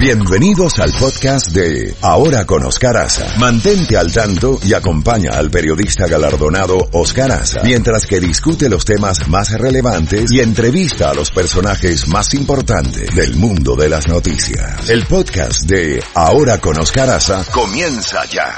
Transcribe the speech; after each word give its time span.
Bienvenidos 0.00 0.78
al 0.78 0.92
podcast 0.98 1.54
de 1.54 1.94
Ahora 2.00 2.46
con 2.46 2.64
Oscar 2.64 2.96
Aza. 2.96 3.38
Mantente 3.38 3.98
al 3.98 4.10
tanto 4.10 4.58
y 4.64 4.72
acompaña 4.72 5.32
al 5.34 5.50
periodista 5.50 6.08
galardonado 6.08 6.78
Oscar 6.94 7.30
Aza 7.30 7.60
mientras 7.64 8.06
que 8.06 8.18
discute 8.18 8.70
los 8.70 8.86
temas 8.86 9.28
más 9.28 9.52
relevantes 9.60 10.32
y 10.32 10.40
entrevista 10.40 11.10
a 11.10 11.14
los 11.14 11.30
personajes 11.30 12.08
más 12.08 12.32
importantes 12.32 13.14
del 13.14 13.36
mundo 13.36 13.76
de 13.76 13.90
las 13.90 14.08
noticias. 14.08 14.88
El 14.88 15.04
podcast 15.04 15.68
de 15.68 16.02
Ahora 16.14 16.58
con 16.62 16.80
Oscar 16.80 17.10
Aza 17.10 17.44
comienza 17.52 18.24
ya. 18.24 18.54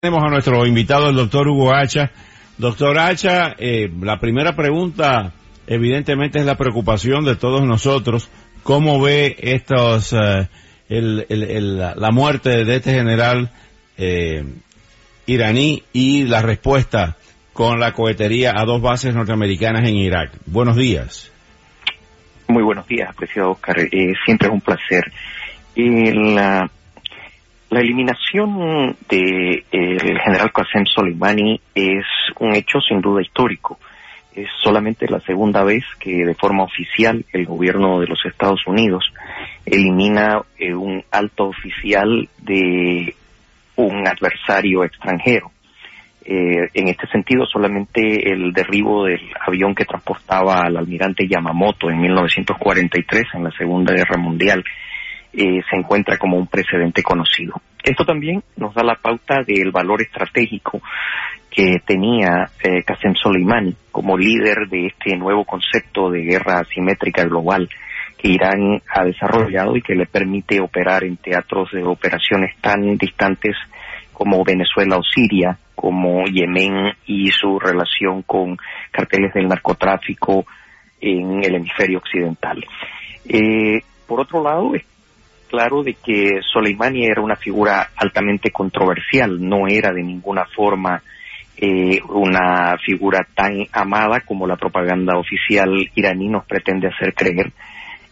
Tenemos 0.00 0.22
a 0.22 0.30
nuestro 0.30 0.64
invitado, 0.64 1.08
el 1.08 1.16
doctor 1.16 1.48
Hugo 1.48 1.74
Hacha. 1.74 2.12
Doctor 2.56 3.00
Hacha, 3.00 3.56
eh, 3.58 3.90
la 4.00 4.20
primera 4.20 4.54
pregunta 4.54 5.32
evidentemente 5.66 6.38
es 6.38 6.46
la 6.46 6.56
preocupación 6.56 7.24
de 7.24 7.36
todos 7.36 7.64
nosotros. 7.64 8.30
¿Cómo 8.64 8.98
ve 8.98 9.36
estos, 9.40 10.14
eh, 10.14 10.48
el, 10.88 11.26
el, 11.28 11.78
la 11.78 12.10
muerte 12.10 12.64
de 12.64 12.76
este 12.76 12.94
general 12.94 13.50
eh, 13.98 14.42
iraní 15.26 15.82
y 15.92 16.24
la 16.24 16.40
respuesta 16.40 17.18
con 17.52 17.78
la 17.78 17.92
cohetería 17.92 18.54
a 18.56 18.64
dos 18.64 18.80
bases 18.80 19.14
norteamericanas 19.14 19.86
en 19.86 19.96
Irak? 19.96 20.30
Buenos 20.46 20.76
días. 20.76 21.30
Muy 22.48 22.62
buenos 22.62 22.88
días, 22.88 23.10
apreciado 23.10 23.50
Oscar. 23.50 23.80
Eh, 23.80 24.14
siempre 24.24 24.48
es 24.48 24.54
un 24.54 24.62
placer. 24.62 25.12
la, 25.76 26.70
la 27.68 27.80
eliminación 27.80 28.96
del 29.10 29.64
de, 29.70 30.18
general 30.24 30.50
Qasem 30.52 30.86
Soleimani 30.86 31.60
es 31.74 32.06
un 32.38 32.54
hecho 32.54 32.80
sin 32.80 33.02
duda 33.02 33.20
histórico 33.20 33.78
es 34.34 34.48
solamente 34.62 35.08
la 35.08 35.20
segunda 35.20 35.62
vez 35.62 35.84
que 35.98 36.24
de 36.24 36.34
forma 36.34 36.64
oficial 36.64 37.24
el 37.32 37.46
gobierno 37.46 38.00
de 38.00 38.06
los 38.06 38.24
Estados 38.26 38.66
Unidos 38.66 39.04
elimina 39.64 40.42
eh, 40.58 40.74
un 40.74 41.04
alto 41.10 41.44
oficial 41.44 42.28
de 42.42 43.14
un 43.76 44.06
adversario 44.06 44.84
extranjero. 44.84 45.50
Eh, 46.26 46.70
en 46.72 46.88
este 46.88 47.06
sentido, 47.08 47.44
solamente 47.46 48.32
el 48.32 48.52
derribo 48.52 49.04
del 49.04 49.20
avión 49.46 49.74
que 49.74 49.84
transportaba 49.84 50.62
al 50.62 50.78
almirante 50.78 51.28
Yamamoto 51.28 51.90
en 51.90 52.00
1943, 52.00 53.24
en 53.34 53.44
la 53.44 53.50
Segunda 53.50 53.92
Guerra 53.92 54.16
Mundial, 54.16 54.64
eh, 55.32 55.60
se 55.68 55.76
encuentra 55.76 56.16
como 56.16 56.38
un 56.38 56.46
precedente 56.46 57.02
conocido. 57.02 57.60
Esto 57.84 58.06
también 58.06 58.42
nos 58.56 58.74
da 58.74 58.82
la 58.82 58.94
pauta 58.94 59.42
del 59.46 59.70
valor 59.70 60.00
estratégico 60.00 60.80
que 61.50 61.76
tenía 61.86 62.50
eh, 62.62 62.82
Qasem 62.82 63.14
Soleimani 63.14 63.76
como 63.92 64.16
líder 64.16 64.68
de 64.70 64.86
este 64.86 65.16
nuevo 65.16 65.44
concepto 65.44 66.10
de 66.10 66.22
guerra 66.22 66.60
asimétrica 66.60 67.24
global 67.24 67.68
que 68.16 68.28
Irán 68.32 68.80
ha 68.88 69.04
desarrollado 69.04 69.76
y 69.76 69.82
que 69.82 69.94
le 69.94 70.06
permite 70.06 70.60
operar 70.60 71.04
en 71.04 71.18
teatros 71.18 71.70
de 71.72 71.84
operaciones 71.84 72.56
tan 72.62 72.96
distantes 72.96 73.54
como 74.14 74.42
Venezuela 74.44 74.96
o 74.96 75.02
Siria, 75.02 75.58
como 75.74 76.24
Yemen 76.24 76.94
y 77.04 77.30
su 77.32 77.58
relación 77.58 78.22
con 78.22 78.56
carteles 78.90 79.34
del 79.34 79.46
narcotráfico 79.48 80.46
en 81.00 81.44
el 81.44 81.56
hemisferio 81.56 81.98
occidental. 81.98 82.64
Eh, 83.28 83.82
por 84.06 84.20
otro 84.20 84.42
lado, 84.42 84.72
claro 85.54 85.84
de 85.84 85.94
que 85.94 86.40
Soleimani 86.52 87.06
era 87.06 87.22
una 87.22 87.36
figura 87.36 87.90
altamente 87.96 88.50
controversial, 88.50 89.38
no 89.40 89.68
era 89.68 89.92
de 89.92 90.02
ninguna 90.02 90.44
forma 90.46 91.00
eh, 91.56 92.00
una 92.08 92.76
figura 92.84 93.24
tan 93.36 93.64
amada 93.72 94.20
como 94.26 94.48
la 94.48 94.56
propaganda 94.56 95.16
oficial 95.16 95.88
iraní 95.94 96.28
nos 96.28 96.44
pretende 96.44 96.88
hacer 96.88 97.14
creer. 97.14 97.52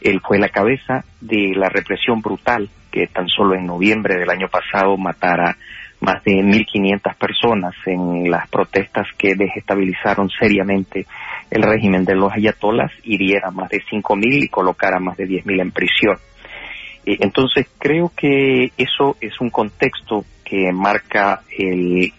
Él 0.01 0.21
fue 0.25 0.39
la 0.39 0.51
cabeza 0.51 1.05
de 1.21 1.53
la 1.57 1.69
represión 1.69 2.21
brutal 2.21 2.71
que 2.93 3.09
tan 3.09 3.27
solo 3.27 3.57
en 3.57 3.67
noviembre 3.67 4.17
del 4.17 4.31
año 4.31 4.47
pasado 4.49 4.97
matara 4.97 5.57
más 6.01 6.23
de 6.25 6.33
1.500 6.33 7.17
personas 7.17 7.75
en 7.87 8.31
las 8.31 8.49
protestas 8.49 9.07
que 9.19 9.35
desestabilizaron 9.35 10.29
seriamente 10.31 11.07
el 11.51 11.63
régimen 11.63 12.05
de 12.05 12.15
los 12.15 12.33
ayatolas, 12.33 12.93
hiriera 13.03 13.51
más 13.51 13.69
de 13.71 13.79
5.000 13.79 14.45
y 14.45 14.49
colocara 14.49 15.01
más 15.01 15.17
de 15.17 15.27
10.000 15.27 15.61
en 15.61 15.71
prisión. 15.73 16.17
Eh, 17.05 17.19
entonces 17.21 17.67
creo 17.79 18.13
que 18.17 18.73
eso 18.77 19.17
es 19.21 19.41
un 19.41 19.51
contexto 19.51 20.25
que 20.45 20.73
marca 20.73 21.43
el, 21.57 22.13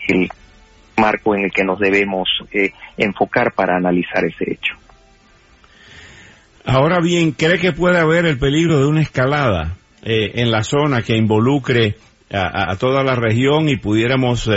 marco 0.97 1.35
en 1.35 1.45
el 1.45 1.51
que 1.51 1.63
nos 1.63 1.79
debemos 1.79 2.27
eh, 2.51 2.71
enfocar 2.97 3.53
para 3.53 3.77
analizar 3.77 4.25
ese 4.25 4.51
hecho. 4.51 4.73
Ahora 6.65 6.99
bien, 7.01 7.31
¿cree 7.31 7.59
que 7.59 7.73
puede 7.73 7.99
haber 7.99 8.25
el 8.25 8.37
peligro 8.37 8.79
de 8.79 8.87
una 8.87 9.01
escalada 9.01 9.75
eh, 10.03 10.31
en 10.35 10.51
la 10.51 10.63
zona 10.63 11.01
que 11.01 11.17
involucre 11.17 11.95
a, 12.31 12.75
toda 12.77 13.03
la 13.03 13.13
región 13.13 13.69
y 13.69 13.75
pudiéramos 13.75 14.49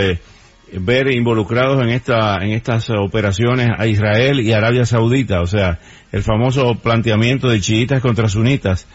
ver 0.73 1.11
involucrados 1.11 1.79
en 1.83 1.89
esta 1.89 2.37
en 2.43 2.53
estas 2.53 2.89
operaciones 2.89 3.67
a 3.77 3.85
Israel 3.85 4.39
y 4.39 4.51
Arabia 4.51 4.83
Saudita, 4.83 5.41
o 5.41 5.45
sea, 5.45 5.77
el 6.11 6.23
famoso 6.23 6.73
planteamiento 6.81 7.49
de 7.49 7.59
chiitas 7.61 8.01
contra 8.01 8.29
sunitas 8.29 8.87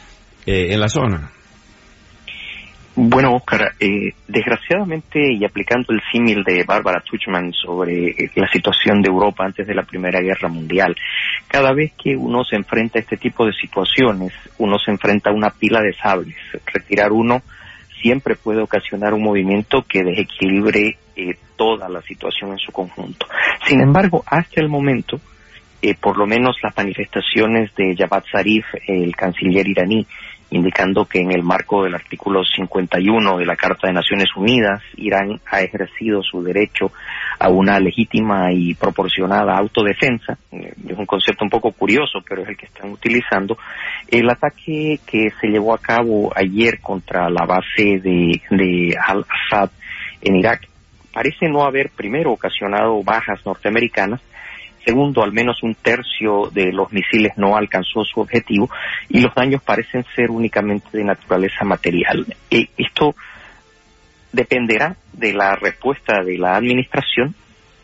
eh, 0.47 0.72
en 0.72 0.80
la 0.80 0.88
zona? 0.88 1.30
Bueno, 2.94 3.34
Oscar, 3.34 3.72
eh, 3.80 4.12
desgraciadamente 4.28 5.32
y 5.32 5.44
aplicando 5.47 5.94
el 5.94 6.03
símil 6.12 6.44
de 6.44 6.62
Bárbara 6.64 7.00
Tuchman 7.00 7.50
sobre 7.54 8.08
eh, 8.08 8.30
la 8.34 8.47
situación 8.48 9.00
de 9.00 9.08
Europa 9.08 9.47
antes 9.47 9.66
de 9.66 9.75
la 9.75 9.82
Primera 9.82 10.20
Guerra 10.20 10.48
Mundial, 10.48 10.94
cada 11.48 11.72
vez 11.72 11.92
que 11.92 12.14
uno 12.14 12.44
se 12.44 12.56
enfrenta 12.56 12.98
a 12.98 13.02
este 13.02 13.16
tipo 13.16 13.47
de 13.47 13.54
situaciones, 13.54 14.34
uno 14.58 14.78
se 14.78 14.91
enfrenta 14.91 15.31
a 15.31 15.32
una 15.32 15.48
pila 15.48 15.81
de 15.81 15.94
sables. 15.94 16.36
Retirar 16.66 17.12
uno 17.12 17.41
siempre 18.02 18.34
puede 18.34 18.60
ocasionar 18.60 19.14
un 19.14 19.22
movimiento 19.22 19.86
que 19.88 20.04
desequilibre 20.04 20.98
eh, 21.16 21.36
toda 21.56 21.88
la 21.88 22.02
situación 22.02 22.50
en 22.50 22.58
su 22.58 22.72
conjunto. 22.72 23.26
Sin 23.66 23.81
embargo, 23.81 24.22
hasta 24.26 24.60
el 24.60 24.69
momento, 24.69 25.19
eh, 25.82 25.94
por 26.00 26.16
lo 26.16 26.26
menos 26.26 26.56
las 26.62 26.76
manifestaciones 26.76 27.75
de 27.75 27.97
Javad 27.97 28.25
Zarif, 28.31 28.65
el 28.87 29.15
canciller 29.16 29.69
iraní, 29.69 30.06
indicando 30.53 31.06
que 31.06 31.20
en 31.20 31.32
el 31.32 31.43
marco 31.43 31.82
del 31.82 31.94
artículo 31.94 32.44
51 32.44 33.38
de 33.38 33.47
la 33.47 33.56
Carta 33.56 33.88
de 33.88 33.94
Naciones 33.94 34.28
Unidas, 34.37 34.82
Irán 34.97 35.41
ha 35.50 35.62
ejercido 35.62 36.22
su 36.22 36.43
derecho 36.43 36.93
a 37.38 37.48
una 37.48 37.81
legítima 37.81 38.53
y 38.53 38.75
proporcionada 38.75 39.56
autodefensa. 39.56 40.38
Es 40.53 40.97
un 40.97 41.06
concepto 41.06 41.44
un 41.44 41.50
poco 41.50 41.72
curioso, 41.72 42.20
pero 42.28 42.43
es 42.43 42.50
el 42.50 42.56
que 42.56 42.66
están 42.66 42.91
utilizando. 42.91 43.56
El 44.09 44.28
ataque 44.28 45.00
que 45.06 45.31
se 45.41 45.49
llevó 45.49 45.75
a 45.75 45.78
cabo 45.78 46.32
ayer 46.37 46.81
contra 46.81 47.31
la 47.31 47.47
base 47.47 47.99
de, 48.03 48.41
de 48.50 48.97
Al-Assad 49.03 49.70
en 50.20 50.37
Irak 50.37 50.69
parece 51.12 51.49
no 51.49 51.64
haber 51.64 51.91
primero 51.91 52.32
ocasionado 52.32 53.03
bajas 53.03 53.44
norteamericanas, 53.44 54.20
Segundo, 54.84 55.22
al 55.22 55.32
menos 55.32 55.62
un 55.62 55.75
tercio 55.75 56.50
de 56.53 56.72
los 56.72 56.93
misiles 56.93 57.32
no 57.37 57.56
alcanzó 57.56 58.04
su 58.04 58.20
objetivo 58.20 58.69
y 59.09 59.20
los 59.20 59.34
daños 59.34 59.62
parecen 59.62 60.04
ser 60.16 60.31
únicamente 60.31 60.88
de 60.97 61.04
naturaleza 61.04 61.65
material. 61.65 62.26
Eh, 62.50 62.66
esto 62.76 63.15
dependerá 64.32 64.97
de 65.12 65.34
la 65.34 65.54
respuesta 65.56 66.22
de 66.25 66.38
la 66.38 66.56
administración 66.56 67.34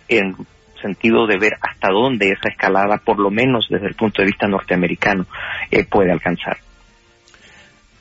en 0.09 0.35
sentido 0.81 1.27
de 1.27 1.39
ver 1.39 1.55
hasta 1.61 1.89
dónde 1.91 2.31
esa 2.31 2.49
escalada, 2.49 2.99
por 2.99 3.19
lo 3.19 3.31
menos 3.31 3.67
desde 3.69 3.87
el 3.87 3.95
punto 3.95 4.23
de 4.23 4.27
vista 4.27 4.47
norteamericano, 4.47 5.27
eh, 5.71 5.85
puede 5.85 6.11
alcanzar. 6.11 6.59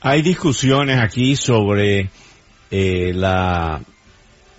Hay 0.02 0.22
discusiones 0.22 1.00
aquí 1.00 1.36
sobre 1.36 2.10
eh, 2.72 3.12
la, 3.14 3.82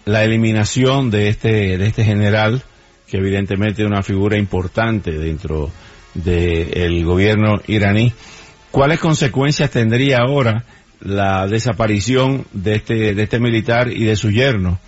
la 0.05 0.25
eliminación 0.25 1.11
de 1.11 1.29
este, 1.29 1.79
de 1.79 1.87
este 1.87 2.05
general 2.05 2.63
que 3.11 3.17
evidentemente 3.17 3.83
es 3.83 3.89
una 3.89 4.03
figura 4.03 4.37
importante 4.37 5.13
dentro 5.13 5.71
del 6.15 7.05
gobierno 7.05 7.57
iraní. 7.67 8.13
¿Cuáles 8.71 9.01
consecuencias 9.01 9.71
tendría 9.71 10.19
ahora 10.19 10.65
la 11.01 11.47
desaparición 11.47 12.45
de 12.53 12.77
este, 12.77 13.15
de 13.15 13.23
este 13.23 13.39
militar 13.39 13.91
y 13.91 14.05
de 14.05 14.17
su 14.17 14.31
yerno 14.31 14.79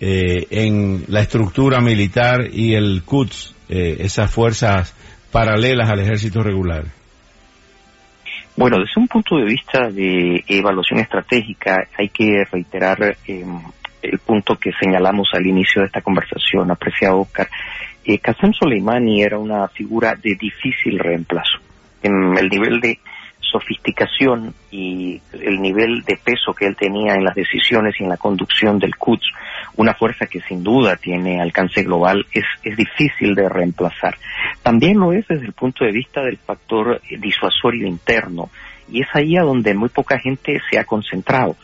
eh, 0.00 0.46
en 0.50 1.04
la 1.08 1.20
estructura 1.20 1.80
militar 1.80 2.48
y 2.52 2.74
el 2.74 3.02
Quds, 3.04 3.54
eh, 3.68 3.96
esas 4.00 4.30
fuerzas 4.30 4.94
paralelas 5.32 5.88
al 5.88 6.00
ejército 6.00 6.42
regular? 6.42 6.84
Bueno, 8.56 8.78
desde 8.78 9.00
un 9.00 9.08
punto 9.08 9.36
de 9.36 9.44
vista 9.44 9.88
de 9.90 10.42
evaluación 10.48 11.00
estratégica 11.00 11.76
hay 11.98 12.08
que 12.08 12.44
reiterar 12.50 13.16
eh, 13.26 13.44
el 14.10 14.18
punto 14.18 14.56
que 14.56 14.72
señalamos 14.72 15.28
al 15.32 15.46
inicio 15.46 15.82
de 15.82 15.86
esta 15.86 16.00
conversación, 16.00 16.70
apreciado 16.70 17.20
Oscar. 17.20 17.48
Eh, 18.04 18.18
Qasem 18.18 18.52
Soleimani 18.52 19.22
era 19.22 19.38
una 19.38 19.68
figura 19.68 20.14
de 20.14 20.34
difícil 20.34 20.98
reemplazo. 20.98 21.58
En 22.02 22.36
el 22.38 22.48
nivel 22.48 22.80
de 22.80 22.98
sofisticación 23.40 24.54
y 24.70 25.20
el 25.32 25.60
nivel 25.60 26.02
de 26.02 26.18
peso 26.22 26.52
que 26.52 26.66
él 26.66 26.76
tenía 26.76 27.14
en 27.14 27.24
las 27.24 27.34
decisiones 27.34 27.94
y 27.98 28.04
en 28.04 28.10
la 28.10 28.16
conducción 28.16 28.78
del 28.78 28.96
Quds, 28.96 29.26
una 29.76 29.94
fuerza 29.94 30.26
que 30.26 30.40
sin 30.40 30.62
duda 30.62 30.96
tiene 30.96 31.40
alcance 31.40 31.82
global, 31.82 32.26
es, 32.32 32.44
es 32.62 32.76
difícil 32.76 33.34
de 33.34 33.48
reemplazar. 33.48 34.16
También 34.62 34.98
lo 34.98 35.12
es 35.12 35.26
desde 35.28 35.46
el 35.46 35.52
punto 35.52 35.84
de 35.84 35.92
vista 35.92 36.22
del 36.22 36.38
factor 36.38 37.00
disuasorio 37.20 37.86
interno 37.86 38.50
y 38.88 39.02
es 39.02 39.08
ahí 39.14 39.36
a 39.36 39.42
donde 39.42 39.74
muy 39.74 39.88
poca 39.88 40.18
gente 40.18 40.60
se 40.70 40.78
ha 40.78 40.84
concentrado. 40.84 41.56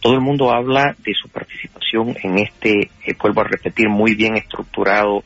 Todo 0.00 0.14
el 0.14 0.20
mundo 0.20 0.50
habla 0.50 0.94
de 1.04 1.12
su 1.14 1.28
participación 1.28 2.16
en 2.22 2.38
este, 2.38 2.90
eh, 3.06 3.14
vuelvo 3.20 3.42
a 3.42 3.44
repetir, 3.44 3.88
muy 3.88 4.14
bien 4.14 4.36
estructurado 4.36 5.24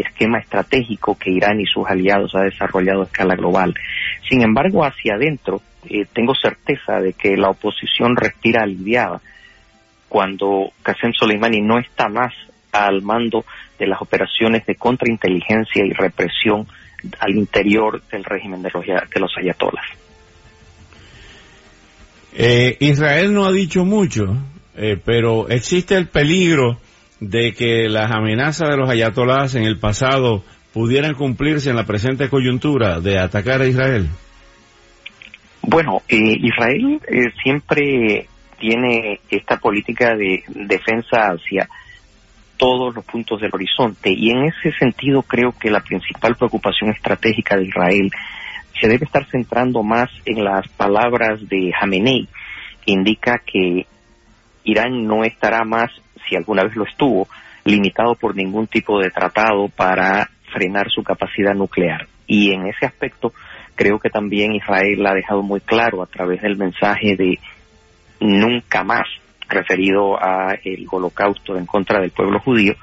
esquema 0.00 0.38
estratégico 0.38 1.16
que 1.16 1.30
Irán 1.30 1.60
y 1.60 1.66
sus 1.66 1.86
aliados 1.86 2.34
ha 2.34 2.42
desarrollado 2.42 3.02
a 3.02 3.04
escala 3.04 3.34
global. 3.36 3.74
Sin 4.28 4.42
embargo, 4.42 4.84
hacia 4.84 5.14
adentro, 5.14 5.62
eh, 5.88 6.06
tengo 6.12 6.34
certeza 6.34 7.00
de 7.00 7.12
que 7.12 7.36
la 7.36 7.50
oposición 7.50 8.16
respira 8.16 8.62
aliviada 8.62 9.20
cuando 10.08 10.72
Qasem 10.82 11.12
Soleimani 11.12 11.60
no 11.60 11.78
está 11.78 12.08
más 12.08 12.32
al 12.72 13.02
mando 13.02 13.44
de 13.78 13.86
las 13.86 14.00
operaciones 14.00 14.66
de 14.66 14.76
contrainteligencia 14.76 15.84
y 15.84 15.92
represión 15.92 16.66
al 17.20 17.36
interior 17.36 18.02
del 18.10 18.24
régimen 18.24 18.62
de 18.62 18.70
los, 18.72 18.84
de 18.86 19.20
los 19.20 19.36
ayatolas. 19.36 19.84
Eh, 22.36 22.76
Israel 22.80 23.32
no 23.32 23.46
ha 23.46 23.52
dicho 23.52 23.84
mucho, 23.84 24.36
eh, 24.76 24.98
pero 25.02 25.48
existe 25.48 25.96
el 25.96 26.08
peligro 26.08 26.78
de 27.20 27.52
que 27.52 27.88
las 27.88 28.10
amenazas 28.10 28.70
de 28.70 28.76
los 28.76 28.90
ayatolás 28.90 29.54
en 29.54 29.62
el 29.62 29.78
pasado 29.78 30.42
pudieran 30.72 31.14
cumplirse 31.14 31.70
en 31.70 31.76
la 31.76 31.86
presente 31.86 32.28
coyuntura 32.28 33.00
de 33.00 33.20
atacar 33.20 33.62
a 33.62 33.68
Israel. 33.68 34.08
Bueno, 35.62 36.02
eh, 36.08 36.36
Israel 36.42 37.00
siempre 37.42 38.26
tiene 38.58 39.20
esta 39.30 39.58
política 39.58 40.16
de 40.16 40.42
defensa 40.48 41.28
hacia 41.28 41.68
todos 42.56 42.94
los 42.94 43.04
puntos 43.04 43.40
del 43.40 43.50
horizonte 43.52 44.10
y 44.12 44.30
en 44.30 44.44
ese 44.44 44.72
sentido 44.78 45.22
creo 45.22 45.52
que 45.52 45.70
la 45.70 45.80
principal 45.80 46.34
preocupación 46.34 46.90
estratégica 46.90 47.56
de 47.56 47.66
Israel 47.66 48.10
se 48.80 48.88
debe 48.88 49.04
estar 49.04 49.26
centrando 49.26 49.82
más 49.82 50.10
en 50.24 50.44
las 50.44 50.66
palabras 50.68 51.48
de 51.48 51.72
Jamenei, 51.72 52.28
que 52.84 52.92
indica 52.92 53.40
que 53.44 53.86
Irán 54.64 55.06
no 55.06 55.24
estará 55.24 55.64
más, 55.64 55.90
si 56.28 56.36
alguna 56.36 56.64
vez 56.64 56.74
lo 56.76 56.84
estuvo, 56.84 57.28
limitado 57.64 58.14
por 58.14 58.34
ningún 58.34 58.66
tipo 58.66 59.00
de 59.00 59.10
tratado 59.10 59.68
para 59.68 60.28
frenar 60.52 60.90
su 60.90 61.02
capacidad 61.02 61.54
nuclear. 61.54 62.06
Y 62.26 62.52
en 62.52 62.66
ese 62.66 62.86
aspecto 62.86 63.32
creo 63.74 63.98
que 63.98 64.10
también 64.10 64.52
Israel 64.52 65.06
ha 65.06 65.14
dejado 65.14 65.42
muy 65.42 65.60
claro 65.60 66.02
a 66.02 66.06
través 66.06 66.42
del 66.42 66.56
mensaje 66.56 67.16
de 67.16 67.38
nunca 68.20 68.84
más 68.84 69.06
referido 69.48 70.16
a 70.22 70.54
el 70.64 70.86
holocausto 70.90 71.56
en 71.56 71.66
contra 71.66 72.00
del 72.00 72.10
pueblo 72.10 72.40
judío, 72.40 72.74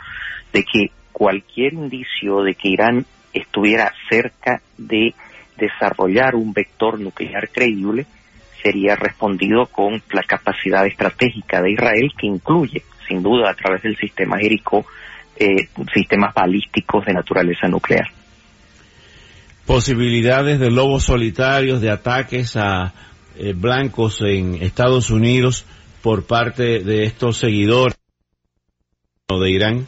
de 0.53 0.63
que 0.63 0.91
cualquier 1.11 1.73
indicio 1.73 2.43
de 2.43 2.55
que 2.55 2.69
Irán 2.69 3.05
estuviera 3.33 3.93
cerca 4.09 4.61
de 4.77 5.13
desarrollar 5.57 6.35
un 6.35 6.53
vector 6.53 6.99
nuclear 6.99 7.49
creíble 7.49 8.05
sería 8.61 8.95
respondido 8.95 9.65
con 9.67 10.01
la 10.11 10.23
capacidad 10.23 10.85
estratégica 10.85 11.61
de 11.61 11.71
Israel 11.71 12.11
que 12.19 12.27
incluye, 12.27 12.83
sin 13.07 13.23
duda, 13.23 13.49
a 13.49 13.53
través 13.53 13.81
del 13.81 13.97
sistema 13.97 14.37
Jericó, 14.37 14.85
eh, 15.35 15.67
sistemas 15.93 16.33
balísticos 16.33 17.05
de 17.05 17.13
naturaleza 17.13 17.67
nuclear. 17.67 18.07
Posibilidades 19.65 20.59
de 20.59 20.69
lobos 20.69 21.03
solitarios, 21.03 21.81
de 21.81 21.89
ataques 21.89 22.55
a 22.55 22.93
eh, 23.37 23.53
blancos 23.53 24.21
en 24.21 24.55
Estados 24.61 25.09
Unidos 25.09 25.65
por 26.01 26.25
parte 26.25 26.79
de 26.83 27.05
estos 27.05 27.37
seguidores 27.37 27.97
de 29.29 29.49
Irán? 29.49 29.87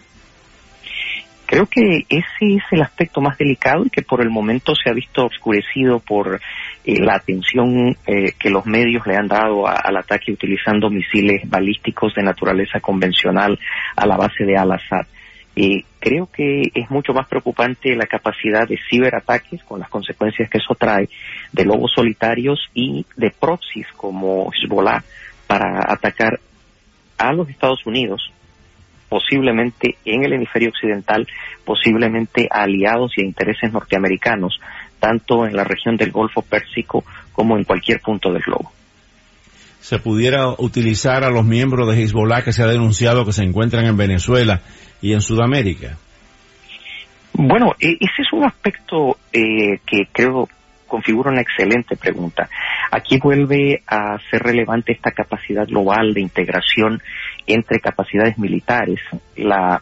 Creo 1.54 1.68
que 1.68 2.04
ese 2.10 2.56
es 2.56 2.64
el 2.72 2.82
aspecto 2.82 3.22
más 3.22 3.38
delicado 3.38 3.86
y 3.86 3.92
que 3.92 4.02
por 4.02 4.22
el 4.22 4.32
momento 4.32 4.74
se 4.74 4.90
ha 4.90 4.94
visto 4.94 5.28
oscurecido 5.28 6.00
por 6.00 6.42
eh, 6.84 7.00
la 7.00 7.14
atención 7.14 7.96
eh, 8.08 8.32
que 8.40 8.50
los 8.50 8.66
medios 8.66 9.06
le 9.06 9.16
han 9.16 9.28
dado 9.28 9.68
al 9.68 9.96
ataque 9.96 10.32
utilizando 10.32 10.90
misiles 10.90 11.48
balísticos 11.48 12.16
de 12.16 12.24
naturaleza 12.24 12.80
convencional 12.80 13.60
a 13.96 14.08
la 14.08 14.18
base 14.18 14.46
de 14.46 14.58
Al-Assad. 14.58 15.06
Eh, 15.56 15.84
creo 16.00 16.26
que 16.26 16.72
es 16.74 16.90
mucho 16.90 17.14
más 17.14 17.28
preocupante 17.28 17.96
la 17.96 18.08
capacidad 18.08 18.68
de 18.68 18.80
ciberataques 18.90 19.64
con 19.64 19.80
las 19.80 19.90
consecuencias 19.90 20.50
que 20.50 20.58
eso 20.58 20.74
trae, 20.74 21.08
de 21.52 21.66
lobos 21.66 21.92
solitarios 21.94 22.68
y 22.74 23.06
de 23.16 23.30
proxies 23.30 23.86
como 23.96 24.50
Hezbollah 24.52 25.04
para 25.46 25.86
atacar 25.88 26.40
a 27.20 27.32
los 27.32 27.48
Estados 27.48 27.86
Unidos 27.86 28.34
posiblemente 29.14 29.96
en 30.06 30.24
el 30.24 30.34
hemisferio 30.34 30.70
occidental, 30.70 31.28
posiblemente 31.64 32.48
a 32.50 32.64
aliados 32.64 33.12
y 33.16 33.22
a 33.22 33.26
intereses 33.26 33.72
norteamericanos, 33.72 34.60
tanto 35.00 35.46
en 35.46 35.56
la 35.56 35.64
región 35.64 35.98
del 35.98 36.12
Golfo 36.12 36.42
Pérsico 36.42 37.06
como 37.32 37.56
en 37.56 37.64
cualquier 37.64 38.00
punto 38.00 38.34
del 38.34 38.42
globo. 38.42 38.72
¿Se 39.82 40.00
pudiera 40.00 40.48
utilizar 40.58 41.24
a 41.24 41.30
los 41.30 41.46
miembros 41.46 41.88
de 41.88 42.02
Hezbollah 42.02 42.44
que 42.44 42.54
se 42.54 42.64
ha 42.64 42.66
denunciado 42.66 43.24
que 43.24 43.34
se 43.34 43.44
encuentran 43.44 43.86
en 43.86 43.98
Venezuela 43.98 44.62
y 45.00 45.14
en 45.14 45.22
Sudamérica? 45.22 46.00
Bueno, 47.34 47.76
e, 47.80 47.92
ese 48.00 48.24
es 48.24 48.34
un 48.34 48.46
aspecto 48.46 49.18
eh, 49.32 49.78
que 49.86 50.08
creo 50.12 50.50
configura 50.94 51.32
una 51.32 51.42
excelente 51.42 51.96
pregunta. 51.96 52.48
Aquí 52.92 53.18
vuelve 53.18 53.82
a 53.88 54.20
ser 54.30 54.44
relevante 54.44 54.92
esta 54.92 55.10
capacidad 55.10 55.66
global 55.66 56.14
de 56.14 56.22
integración 56.22 57.02
entre 57.48 57.80
capacidades 57.80 58.38
militares, 58.38 59.00
la 59.36 59.82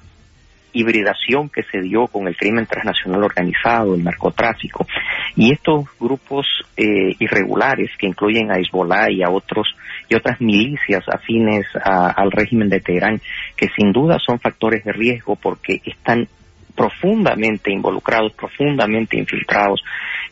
hibridación 0.71 1.49
que 1.49 1.63
se 1.63 1.81
dio 1.81 2.07
con 2.07 2.29
el 2.29 2.37
crimen 2.37 2.65
transnacional 2.65 3.25
organizado, 3.25 3.93
el 3.93 4.05
narcotráfico, 4.05 4.87
y 5.35 5.51
estos 5.51 5.83
grupos 5.99 6.47
eh, 6.77 7.13
irregulares 7.19 7.91
que 7.99 8.07
incluyen 8.07 8.49
a 8.49 8.55
Hezbollah 8.55 9.11
y 9.11 9.21
a 9.21 9.29
otros 9.29 9.67
y 10.07 10.15
otras 10.15 10.39
milicias 10.39 11.03
afines 11.09 11.65
al 11.83 12.31
régimen 12.31 12.69
de 12.69 12.79
Teherán, 12.79 13.19
que 13.57 13.67
sin 13.75 13.91
duda 13.91 14.17
son 14.25 14.39
factores 14.39 14.85
de 14.85 14.93
riesgo 14.93 15.35
porque 15.35 15.81
están 15.83 16.29
profundamente 16.73 17.69
involucrados, 17.69 18.31
profundamente 18.31 19.17
infiltrados 19.17 19.83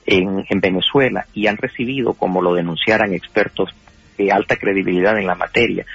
en, 0.10 0.60
Venezuela 0.60 1.26
y 1.34 1.48
han 1.48 1.58
recibido, 1.58 2.14
como 2.14 2.42
lo 2.42 2.54
denunciaran 2.54 3.14
expertos 3.14 3.70
de 4.18 4.32
alta 4.32 4.56
credibilidad 4.56 5.18
en 5.18 5.28
la 5.28 5.36
materia, 5.36 5.86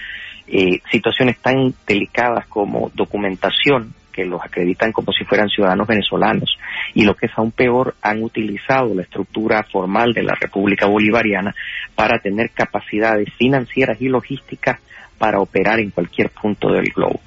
eh, 0.47 0.81
situaciones 0.91 1.39
tan 1.39 1.75
delicadas 1.87 2.47
como 2.47 2.91
documentación 2.95 3.93
que 4.13 4.25
los 4.25 4.41
acreditan 4.43 4.93
como 4.93 5.13
si 5.13 5.25
fueran 5.25 5.49
ciudadanos 5.49 5.89
venezolanos 5.89 6.57
y 6.95 7.03
lo 7.05 7.17
que 7.17 7.27
es 7.27 7.33
aún 7.37 7.51
peor 7.51 7.97
han 8.01 8.23
utilizado 8.23 8.95
la 8.95 9.03
estructura 9.03 9.65
formal 9.65 10.13
de 10.13 10.23
la 10.23 10.37
República 10.41 10.87
Bolivariana 10.87 11.53
para 11.97 12.21
tener 12.21 12.51
capacidades 12.51 13.29
financieras 13.37 14.01
y 14.01 14.09
logísticas 14.09 14.79
para 15.19 15.41
operar 15.41 15.81
en 15.81 15.91
cualquier 15.91 16.31
punto 16.31 16.71
del 16.71 16.93
globo. 16.95 17.21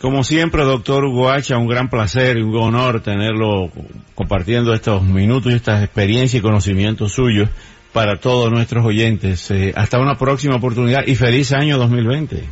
Como 0.00 0.22
siempre, 0.24 0.64
doctor 0.64 1.04
Hugo 1.04 1.30
Hacha, 1.30 1.56
un 1.56 1.66
gran 1.66 1.88
placer 1.88 2.36
y 2.36 2.42
un 2.42 2.56
honor 2.56 3.00
tenerlo 3.00 3.70
compartiendo 4.14 4.74
estos 4.74 5.02
minutos 5.02 5.52
y 5.52 5.56
estas 5.56 5.82
experiencias 5.82 6.40
y 6.40 6.42
conocimientos 6.42 7.12
suyos 7.12 7.48
para 7.92 8.18
todos 8.18 8.50
nuestros 8.50 8.84
oyentes. 8.84 9.50
Eh, 9.50 9.72
hasta 9.74 9.98
una 10.00 10.16
próxima 10.16 10.56
oportunidad 10.56 11.06
y 11.06 11.14
feliz 11.14 11.52
año 11.52 11.78
2020. 11.78 12.44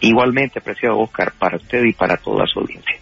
Igualmente, 0.00 0.60
preciado 0.60 0.98
Oscar, 0.98 1.32
para 1.38 1.56
usted 1.56 1.84
y 1.84 1.92
para 1.92 2.16
toda 2.16 2.46
su 2.46 2.60
audiencia. 2.60 2.96